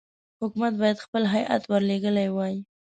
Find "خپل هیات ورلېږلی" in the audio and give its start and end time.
1.05-2.27